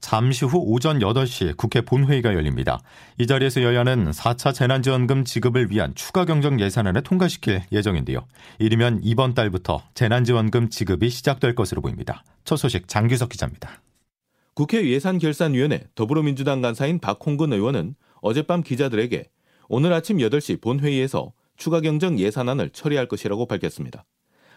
[0.00, 2.80] 잠시 후 오전 8시 국회 본회의가 열립니다.
[3.18, 8.26] 이 자리에서 여야는 4차 재난지원금 지급을 위한 추가 경정 예산안을 통과시킬 예정인데요.
[8.58, 12.24] 이르면 이번 달부터 재난지원금 지급이 시작될 것으로 보입니다.
[12.44, 13.82] 첫 소식 장규석 기자입니다.
[14.54, 19.30] 국회 예산결산위원회 더불어민주당 간사인 박홍근 의원은 어젯밤 기자들에게
[19.68, 24.04] 오늘 아침 8시 본회의에서 추가 경정 예산안을 처리할 것이라고 밝혔습니다.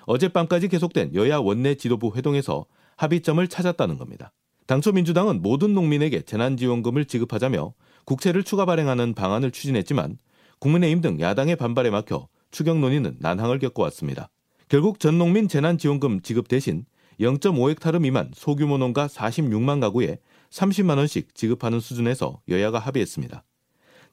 [0.05, 2.66] 어젯밤까지 계속된 여야 원내 지도부 회동에서
[2.96, 4.32] 합의점을 찾았다는 겁니다.
[4.66, 7.73] 당초 민주당은 모든 농민에게 재난지원금을 지급하자며
[8.05, 10.17] 국채를 추가 발행하는 방안을 추진했지만
[10.59, 14.29] 국민의힘 등 야당의 반발에 막혀 추경 논의는 난항을 겪어왔습니다.
[14.70, 16.85] 결국 전 농민 재난지원금 지급 대신
[17.20, 23.43] 0.5헥타르 미만 소규모 농가 46만 가구에 30만 원씩 지급하는 수준에서 여야가 합의했습니다.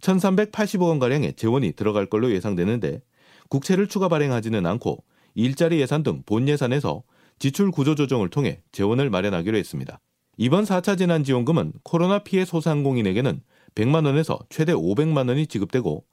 [0.00, 3.02] 1,380억 원가량의 재원이 들어갈 걸로 예상되는데
[3.48, 7.02] 국채를 추가 발행하지는 않고 일자리 예산 등 본 예산에서
[7.38, 10.00] 지출 구조 조정을 통해 재원을 마련하기로 했습니다.
[10.36, 13.42] 이번 4차 재난지원금은 코로나 피해 소상공인에게는
[13.74, 16.04] 100만 원에서 최대 500만 원이 지급되고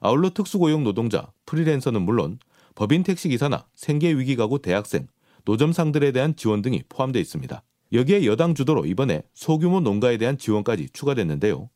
[0.00, 2.38] 아울러 특수고용 노동자, 프리랜서는 물론
[2.74, 5.06] 법인 택시기사나 생계위기 가구 대학생,
[5.44, 7.62] 노점상들에 대한 지원 등이 포함되어 있습니다.
[7.92, 11.70] 여기에 여당 주도로 이번에 소규모 농가에 대한 지원까지 추가됐는데요.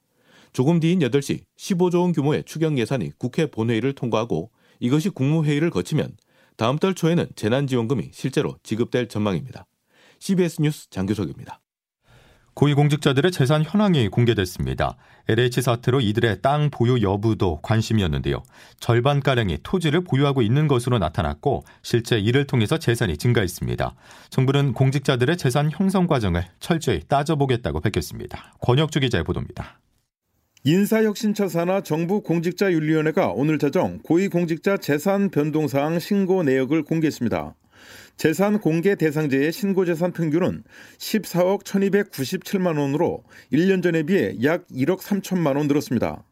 [0.52, 6.16] 조금 뒤인 8시 15조 원 규모의 추경 예산이 국회 본회의를 통과하고 이것이 국무회의를 거치면
[6.56, 9.66] 다음 달 초에는 재난지원금이 실제로 지급될 전망입니다.
[10.18, 11.59] CBS 뉴스 장규석입니다.
[12.54, 14.96] 고위공직자들의 재산 현황이 공개됐습니다.
[15.28, 18.42] LH 사태로 이들의 땅 보유 여부도 관심이었는데요.
[18.80, 23.94] 절반가량이 토지를 보유하고 있는 것으로 나타났고 실제 이를 통해서 재산이 증가했습니다.
[24.30, 28.54] 정부는 공직자들의 재산 형성 과정을 철저히 따져보겠다고 밝혔습니다.
[28.60, 29.78] 권혁주 기자의 보도입니다.
[30.62, 37.54] 인사혁신처사나 정부 공직자윤리위원회가 오늘 자정 고위공직자 재산 변동사항 신고 내역을 공개했습니다.
[38.16, 40.64] 재산 공개 대상자의 신고 재산 평균은
[40.98, 46.22] 14억 1297만 원으로 1년 전에 비해 약 1억 3천만 원 늘었습니다.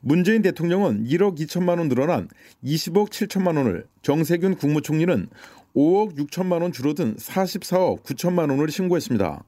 [0.00, 2.28] 문재인 대통령은 1억 2천만 원 늘어난
[2.64, 5.28] 20억 7천만 원을, 정세균 국무총리는
[5.76, 9.44] 5억 6천만 원 줄어든 44억 9천만 원을 신고했습니다.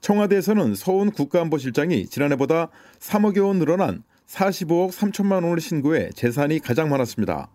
[0.00, 2.70] 청와대에서는 서훈 국가안보실장이 지난해보다
[3.00, 7.50] 3억여 원 늘어난 45억 3천만 원을 신고해 재산이 가장 많았습니다.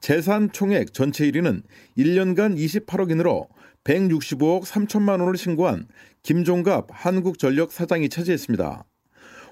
[0.00, 1.62] 재산 총액 전체 1위는
[1.98, 3.46] 1년간 28억이 늘어
[3.84, 5.86] 165억 3천만 원을 신고한
[6.22, 8.84] 김종갑 한국전력 사장이 차지했습니다.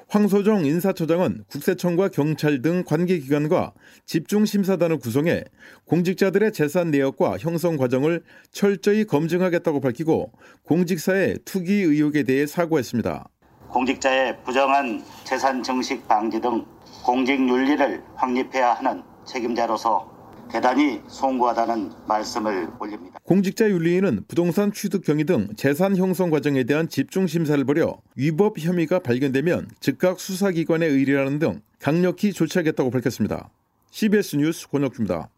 [0.08, 3.72] 황소정 인사처장은 국세청과 경찰 등 관계기관과
[4.06, 5.44] 집중심사단을 구성해
[5.86, 10.32] 공직자들의 재산 내역과 형성 과정을 철저히 검증하겠다고 밝히고
[10.64, 13.28] 공직사의 투기 의혹에 대해 사과했습니다.
[13.68, 16.64] 공직자의 부정한 재산 증식 방지 등
[17.02, 20.13] 공직 윤리를 확립해야 하는 책임자로서
[20.50, 23.18] 대단히 송구하다는 말씀을 올립니다.
[23.24, 29.68] 공직자윤리위는 부동산 취득 경위 등 재산 형성 과정에 대한 집중 심사를 벌여 위법 혐의가 발견되면
[29.80, 33.50] 즉각 수사기관에 의뢰하는 등 강력히 조치하겠다고 밝혔습니다.
[33.90, 35.28] CBS 뉴스 권혁주입니다.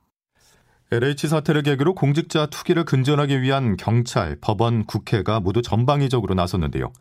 [0.92, 6.92] LH 사태를 계기로 공직자 투기를 근절하기 위한 경찰, 법원, 국회가 모두 전방위적으로 나섰는데요.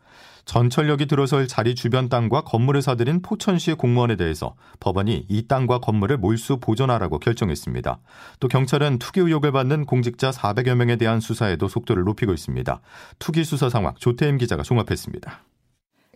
[0.44, 6.58] 전철역이 들어설 자리 주변 땅과 건물을 사들인 포천시 공무원에 대해서 법원이 이 땅과 건물을 몰수
[6.58, 7.98] 보존하라고 결정했습니다.
[8.40, 12.80] 또 경찰은 투기 의혹을 받는 공직자 400여 명에 대한 수사에도 속도를 높이고 있습니다.
[13.20, 15.42] 투기 수사 상황 조태임 기자가 종합했습니다.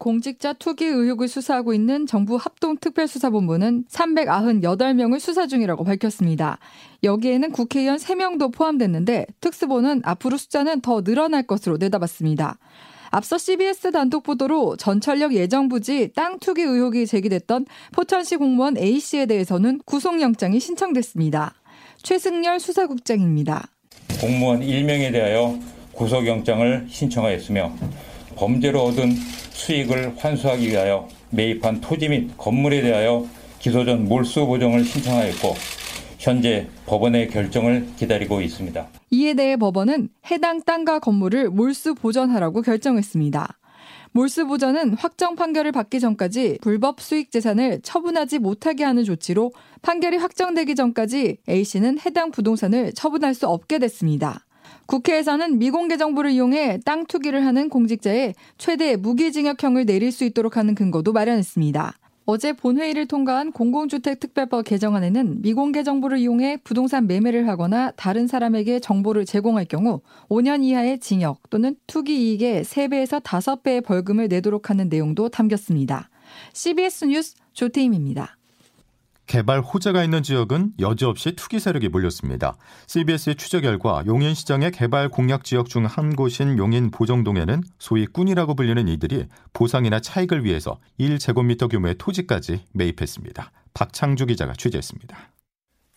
[0.01, 6.59] 공직자 투기 의혹을 수사하고 있는 정부 합동특별수사본부는 398명을 수사 중이라고 밝혔습니다.
[7.05, 12.59] 여기에는 국회의원 3명도 포함됐는데 특수본은 앞으로 숫자는 더 늘어날 것으로 내다봤습니다.
[13.11, 19.81] 앞서 CBS 단독 보도로 전철역 예정 부지 땅 투기 의혹이 제기됐던 포천시 공무원 A씨에 대해서는
[19.85, 21.55] 구속영장이 신청됐습니다.
[22.03, 23.69] 최승열 수사국장입니다.
[24.19, 25.59] 공무원 1명에 대하여
[25.93, 27.75] 구속영장을 신청하였으며
[28.37, 29.15] 범죄로 얻은
[29.61, 33.27] 수익을 환수하기 위하여 매입한 토지 및 건물에 대하여
[33.59, 35.55] 기소 전 몰수 보정을 신청하였고
[36.19, 38.89] 현재 법원의 결정을 기다리고 있습니다.
[39.11, 43.59] 이에 대해 법원은 해당 땅과 건물을 몰수 보전하라고 결정했습니다.
[44.13, 49.53] 몰수 보전은 확정 판결을 받기 전까지 불법 수익 재산을 처분하지 못하게 하는 조치로
[49.83, 54.47] 판결이 확정되기 전까지 A씨는 해당 부동산을 처분할 수 없게 됐습니다.
[54.91, 61.13] 국회에서는 미공개 정보를 이용해 땅 투기를 하는 공직자에 최대 무기징역형을 내릴 수 있도록 하는 근거도
[61.13, 61.95] 마련했습니다.
[62.27, 69.65] 어제 본회의를 통과한 공공주택특별법 개정안에는 미공개 정보를 이용해 부동산 매매를 하거나 다른 사람에게 정보를 제공할
[69.67, 76.11] 경우 5년 이하의 징역 또는 투기 이익의 3배에서 5배의 벌금을 내도록 하는 내용도 담겼습니다.
[76.53, 78.40] CBS 뉴스 조태임입니다.
[79.31, 82.57] 개발 호재가 있는 지역은 여지없이 투기 세력이 몰렸습니다.
[82.89, 88.89] CBS의 취재 결과 용인시장의 개발 공약 지역 중 한 곳인 용인 보정동에는 소위 꾼이라고 불리는
[88.89, 93.53] 이들이 보상이나 차익을 위해서 1제곱미터 규모의 토지까지 매입했습니다.
[93.73, 95.17] 박창주 기자가 취재했습니다.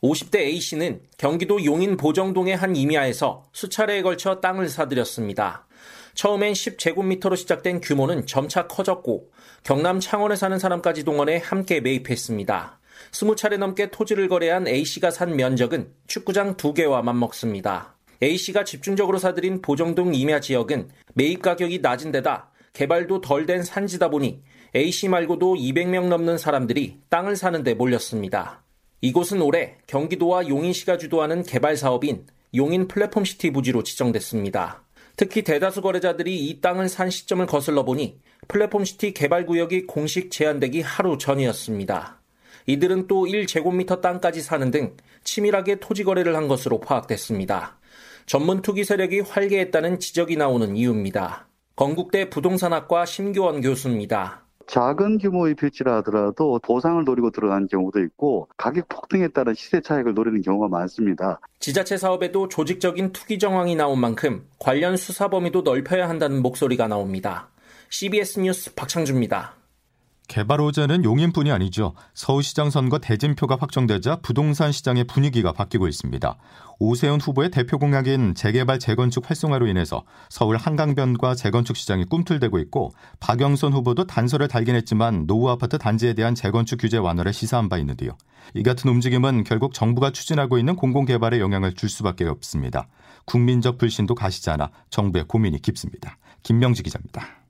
[0.04, 5.66] 50대 A씨는 경기도 용인 보정동의 한 임야에서 수차례에 걸쳐 땅을 사들였습니다.
[6.14, 9.32] 처음엔 10제곱미터로 시작된 규모는 점차 커졌고
[9.64, 12.80] 경남 창원에 사는 사람까지 동원해 함께 매입했습니다.
[13.12, 17.96] 20차례 넘게 토지를 거래한 A씨가 산 면적은 축구장 2개와 맞먹습니다.
[18.22, 24.42] A씨가 집중적으로 사들인 보정동 임야 지역은 매입 가격이 낮은 데다 개발도 덜 된 산지다 보니
[24.76, 28.64] A씨 말고도 200명 넘는 사람들이 땅을 사는데 몰렸습니다.
[29.02, 32.26] 이곳은 올해 경기도와 용인시가 주도하는 개발 사업인
[32.56, 34.84] 용인 플랫폼시티 부지로 지정됐습니다.
[35.16, 42.23] 특히 대다수 거래자들이 이 땅을 산 시점을 거슬러 보니 플랫폼시티 개발구역이 공식 제한되기 하루 전이었습니다.
[42.66, 47.78] 이들은 또 1제곱미터 땅까지 사는 등 치밀하게 토지 거래를 한 것으로 파악됐습니다.
[48.26, 51.48] 전문 투기 세력이 활개했다는 지적이 나오는 이유입니다.
[51.76, 54.44] 건국대 부동산학과 심교원 교수입니다.
[54.68, 60.42] 작은 규모의 필지라 하더라도 보상을 노리고 들어가는 경우도 있고 가격 폭등에 따른 시세 차익을 노리는
[60.42, 61.40] 경우가 많습니다.
[61.60, 67.50] 지자체 사업에도 조직적인 투기 정황이 나온 만큼 관련 수사 범위도 넓혀야 한다는 목소리가 나옵니다.
[67.90, 69.63] CBS 뉴스 박창주입니다.
[70.28, 71.94] 개발 호재는 용인뿐이 아니죠.
[72.14, 76.38] 서울시장 선거 대진표가 확정되자 부동산 시장의 분위기가 바뀌고 있습니다.
[76.80, 83.74] 오세훈 후보의 대표 공약인 재개발 재건축 활성화로 인해서 서울 한강변과 재건축 시장이 꿈틀대고 있고 박영선
[83.74, 88.18] 후보도 단서를 달긴 했지만 노후 아파트 단지에 대한 재건축 규제 완화를 시사한 바 있는데요.
[88.54, 92.88] 이 같은 움직임은 결국 정부가 추진하고 있는 공공개발에 영향을 줄 수밖에 없습니다.
[93.26, 96.18] 국민적 불신도 가시지 않아 정부의 고민이 깊습니다.
[96.44, 97.43] 김명지 기자입니다.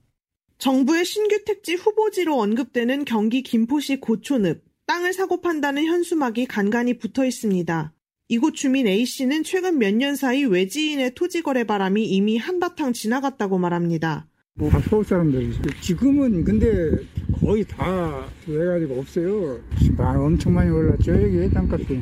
[0.58, 7.92] 정부의 신규 택지 후보지로 언급되는 경기 김포시 고촌읍, 땅을 사고 판다는 현수막이 간간히 붙어 있습니다.
[8.28, 14.26] 이곳 주민 A씨는 최근 몇 년 사이 외지인의 토지 거래 바람이 이미 한바탕 지나갔다고 말합니다.
[14.54, 15.52] 뭐 서울 사람들
[15.82, 16.96] 지금은 근데
[17.40, 19.60] 거의 다 외가지가 없어요.
[19.98, 22.00] 엄청 많이 올랐죠 여기 땅값이.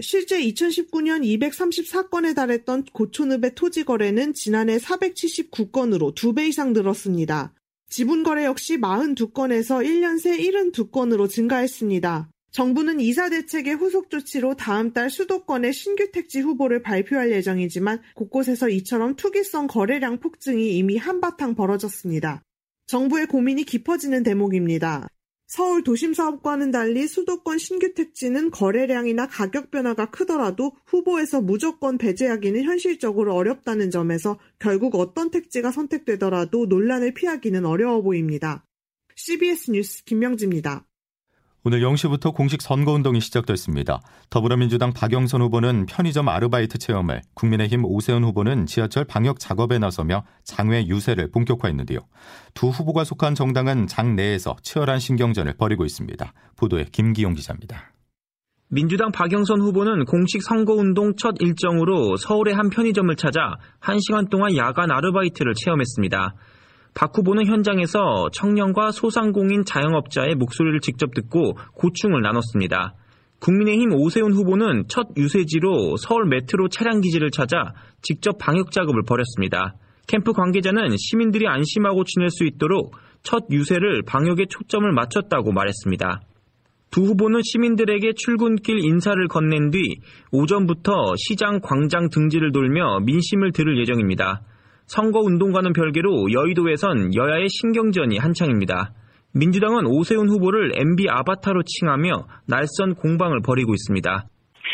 [0.00, 7.54] 실제 2019년 234건에 달했던 고촌읍의 토지 거래는 지난해 479건으로 2배 이상 늘었습니다.
[7.88, 12.28] 지분 거래 역시 42건에서 1년 새 72건으로 증가했습니다.
[12.50, 19.14] 정부는 이사 대책의 후속 조치로 다음 달 수도권의 신규 택지 후보를 발표할 예정이지만 곳곳에서 이처럼
[19.14, 22.42] 투기성 거래량 폭증이 이미 한바탕 벌어졌습니다.
[22.86, 25.06] 정부의 고민이 깊어지는 대목입니다.
[25.46, 33.34] 서울 도심 사업과는 달리 수도권 신규 택지는 거래량이나 가격 변화가 크더라도 후보에서 무조건 배제하기는 현실적으로
[33.34, 38.64] 어렵다는 점에서 결국 어떤 택지가 선택되더라도 논란을 피하기는 어려워 보입니다.
[39.14, 40.85] CBS 뉴스 김명지입니다.
[41.68, 44.00] 오늘 0시부터 공식 선거운동이 시작됐습니다.
[44.30, 51.32] 더불어민주당 박영선 후보는 편의점 아르바이트 체험을, 국민의힘 오세훈 후보는 지하철 방역 작업에 나서며 장외 유세를
[51.32, 51.98] 본격화했는데요.
[52.54, 56.32] 두 후보가 속한 정당은 장 내에서 치열한 신경전을 벌이고 있습니다.
[56.54, 57.90] 보도에 김기용 기자입니다.
[58.68, 65.54] 민주당 박영선 후보는 공식 선거운동 첫 일정으로 서울의 한 편의점을 찾아 1시간 동안 야간 아르바이트를
[65.54, 66.32] 체험했습니다.
[66.96, 72.94] 박 후보는 현장에서 청년과 소상공인 자영업자의 목소리를 직접 듣고 고충을 나눴습니다.
[73.38, 79.74] 국민의힘 오세훈 후보는 첫 유세지로 서울 메트로 차량 기지를 찾아 직접 방역 작업을 벌였습니다.
[80.08, 86.22] 캠프 관계자는 시민들이 안심하고 지낼 수 있도록 첫 유세를 방역에 초점을 맞췄다고 말했습니다.
[86.90, 90.00] 두 후보는 시민들에게 출근길 인사를 건넨 뒤
[90.32, 94.40] 오전부터 시장 광장 등지를 돌며 민심을 들을 예정입니다.
[94.86, 98.92] 선거운동과는 별개로 여의도에선 여야의 신경전이 한창입니다.
[99.34, 104.24] 민주당은 오세훈 후보를 MB 아바타로 칭하며 날선 공방을 벌이고 있습니다.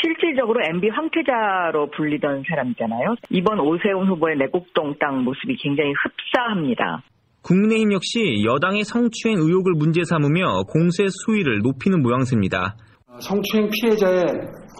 [0.02, 3.16] 실질적으로 MB 황태자로 불리던 사람이잖아요.
[3.30, 7.02] 이번 오세훈 후보의 내곡동 땅 모습이 굉장히 흡사합니다.
[7.42, 12.76] 국민의힘 역시 여당의 성추행 의혹을 문제 삼으며 공세 수위를 높이는 모양새입니다.
[13.18, 14.24] 성추행 피해자의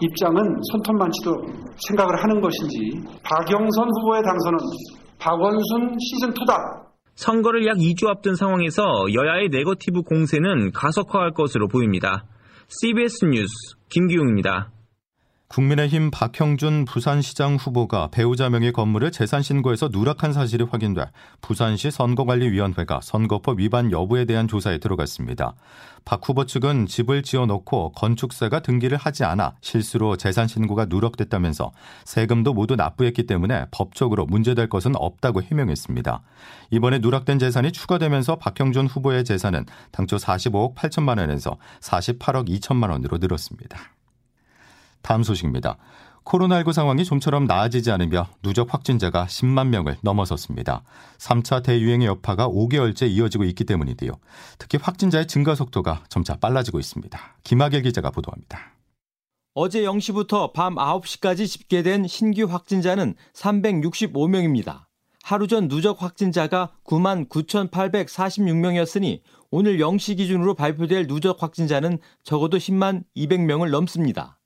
[0.01, 1.31] 입장은 손톱만치도
[1.87, 4.57] 생각을 하는 것인지 박영선 후보의 당선은
[5.23, 6.83] 박원순 시즌2다.
[7.15, 12.25] 선거를 약 2주 앞둔 상황에서 여야의 네거티브 공세는 가속화할 것으로 보입니다.
[12.67, 13.47] CBS 뉴스
[13.87, 14.71] 김기웅입니다.
[15.53, 21.05] 국민의힘 박형준 부산시장 후보가 배우자 명의 건물을 재산 신고해서 누락한 사실이 확인돼
[21.41, 25.53] 부산시 선거관리위원회가 선거법 위반 여부에 대한 조사에 들어갔습니다.
[26.05, 31.71] 박 후보 측은 집을 지어놓고 건축사가 등기를 하지 않아 실수로 재산 신고가 누락됐다면서
[32.05, 36.23] 세금도 모두 납부했기 때문에 법적으로 문제될 것은 없다고 해명했습니다.
[36.71, 43.77] 이번에 누락된 재산이 추가되면서 박형준 후보의 재산은 당초 45억 8천만 원에서 48억 2천만 원으로 늘었습니다.
[45.03, 45.77] 다음 소식입니다.
[46.25, 50.83] 코로나19 상황이 좀처럼 나아지지 않으며 누적 확진자가 10만 명을 넘어섰습니다.
[51.17, 54.13] 3차 대유행의 여파가 5개월째 이어지고 있기 때문인데요.
[54.57, 57.19] 특히 확진자의 증가 속도가 점차 빨라지고 있습니다.
[57.43, 58.73] 김학일 기자가 보도합니다.
[59.53, 64.85] 어제 0시부터 밤 9시까지 집계된 신규 확진자는 365명입니다.
[65.21, 73.69] 하루 전 누적 확진자가 9만 9,846명이었으니 오늘 0시 기준으로 발표될 누적 확진자는 적어도 10만 200명을
[73.69, 74.39] 넘습니다.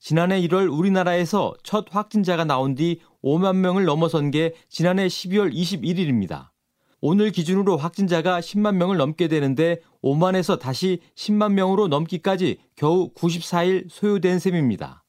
[0.00, 6.50] 지난해 1월 우리나라에서 첫 확진자가 나온 뒤 5만 명을 넘어선 게 지난해 12월 21일입니다.
[7.00, 14.38] 오늘 기준으로 확진자가 10만 명을 넘게 되는데 5만에서 다시 10만 명으로 넘기까지 겨우 94일 소요된
[14.38, 15.04] 셈입니다.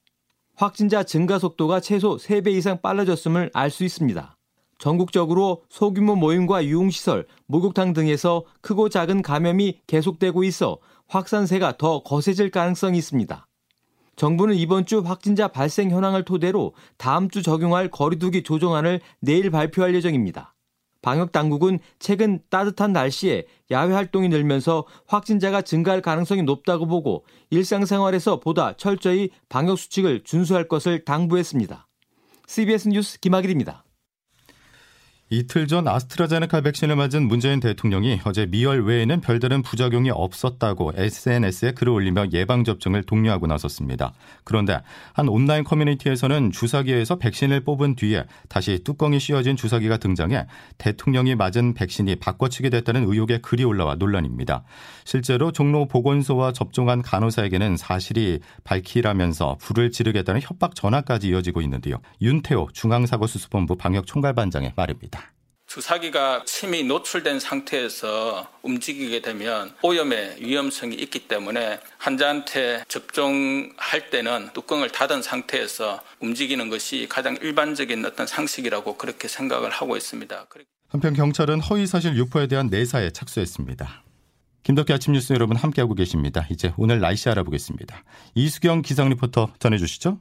[0.55, 4.38] 확진자 증가 속도가 최소 3배 이상 빨라졌음을 알 수 있습니다.
[4.77, 10.77] 전국적으로 소규모 모임과 유흥시설, 목욕탕 등에서 크고 작은 감염이 계속되고 있어
[11.08, 13.48] 확산세가 더 거세질 가능성이 있습니다.
[14.19, 20.55] 정부는 이번 주 확진자 발생 현황을 토대로 다음 주 적용할 거리두기 조정안을 내일 발표할 예정입니다.
[21.01, 28.73] 방역 당국은 최근 따뜻한 날씨에 야외 활동이 늘면서 확진자가 증가할 가능성이 높다고 보고 일상생활에서 보다
[28.73, 31.88] 철저히 방역 수칙을 준수할 것을 당부했습니다.
[32.45, 33.85] CBS 뉴스 김학일입니다.
[35.31, 41.93] 이틀 전 아스트라제네카 백신을 맞은 문재인 대통령이 어제 미열 외에는 별다른 부작용이 없었다고 SNS에 글을
[41.93, 44.13] 올리며 예방접종을 독려하고 나섰습니다.
[44.43, 44.81] 그런데
[45.13, 50.48] 한 온라인 커뮤니티에서는 주사기에서 백신을 뽑은 뒤에 다시 뚜껑이 씌워진 주사기가 등장해
[50.79, 54.63] 대통령이 맞은 백신이 바꿔치기 됐다는 의혹의 글이 올라와 논란입니다.
[55.05, 61.98] 실제로 종로 보건소와 접종한 간호사에게는 사실이 밝히라면서 불을 지르겠다는 협박 전화까지 이어지고 있는데요.
[62.19, 65.18] 윤태호 중앙사고수습본부 방역총괄반장의 말입니다.
[65.69, 75.21] 주사기가 침이 노출된 상태에서 움직이게 되면 오염의 위험성이 있기 때문에 환자한테 접종할 때는 뚜껑을 닫은
[75.21, 80.47] 상태에서 움직이는 것이 가장 일반적인 어떤 상식이라고 그렇게 생각을 하고 있습니다.
[80.88, 84.03] 한편 경찰은 허위사실 유포에 대한 내사에 착수했습니다.
[84.63, 86.47] 김덕기 아침 뉴스 여러분 함께하고 계십니다.
[86.49, 88.03] 이제 오늘 날씨 알아보겠습니다.
[88.33, 90.19] 이수경 기상 리포터 전해주시죠.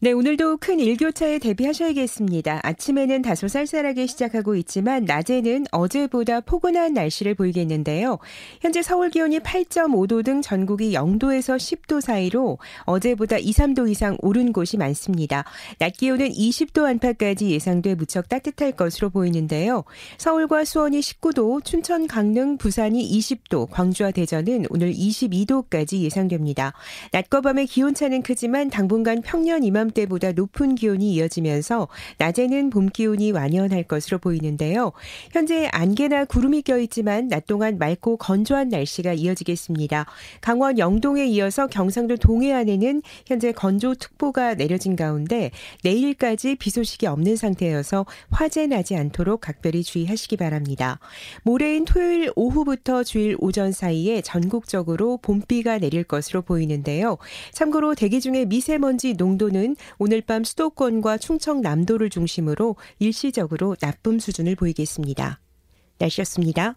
[0.00, 2.60] 네, 오늘도 큰 일교차에 대비하셔야겠습니다.
[2.64, 8.18] 아침에는 다소 쌀쌀하게 시작하고 있지만 낮에는 어제보다 포근한 날씨를 보이겠는데요.
[8.60, 14.76] 현재 서울 기온이 8.5도 등 전국이 0도에서 10도 사이로 어제보다 2, 3도 이상 오른 곳이
[14.76, 15.44] 많습니다.
[15.78, 19.84] 낮 기온은 20도 안팎까지 예상돼 무척 따뜻할 것으로 보이는데요.
[20.18, 26.72] 서울과 수원이 19도, 춘천, 강릉, 부산이 20도, 광주와 대전은 오늘 22도까지 예상됩니다.
[27.12, 33.82] 낮과 밤의 기온차는 크지만 당분간 평년 이맘 때보다 높은 기온이 이어지면서 낮에는 봄 기온이 완연할
[33.82, 34.92] 것으로 보이는데요.
[35.30, 40.06] 현재 안개나 구름이 껴있지만 낮 동안 맑고 건조한 날씨가 이어지겠습니다.
[40.40, 45.50] 강원 영동에 이어서 경상도 동해안에는 현재 건조특보가 내려진 가운데
[45.82, 50.98] 내일까지 비 소식이 없는 상태여서 화재 나지 않도록 각별히 주의하시기 바랍니다.
[51.42, 57.18] 모레인 토요일 오후부터 주일 오전 사이에 전국적으로 봄비가 내릴 것으로 보이는데요.
[57.52, 65.40] 참고로 대기 중에 미세먼지 농도는 오늘 밤 수도권과 충청남도를 중심으로 일시적으로 나쁨 수준을 보이겠습니다.
[65.98, 66.76] 날씨였습니다.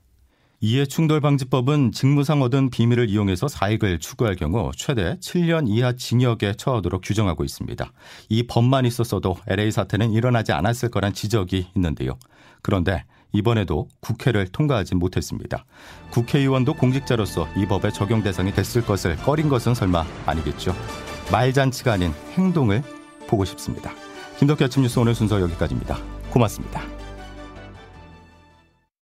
[0.59, 7.91] 이해충돌방지법은 직무상 얻은 비밀을 이용해서 사익을 추구할 경우 최대 7년 이하 징역에 처하도록 규정하고 있습니다.
[8.29, 12.17] 이 법만 있었어도 LA 사태는 일어나지 않았을 거란 지적이 있는데요.
[12.63, 15.65] 그런데 이번에도 국회를 통과하지 못했습니다.
[16.09, 20.73] 국회의원도 공직자로서 이 법의 적용 대상이 됐을 것을 꺼린 것은 설마 아니겠죠.
[21.31, 22.83] 말잔치가 아닌 행동을
[23.27, 23.91] 보고 싶습니다.
[24.39, 25.97] 김덕기 아침 뉴스 오늘 순서 여기까지입니다.
[26.29, 26.81] 고맙습니다.